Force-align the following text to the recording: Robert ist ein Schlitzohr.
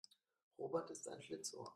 Robert 0.57 0.89
ist 0.89 1.07
ein 1.09 1.21
Schlitzohr. 1.21 1.69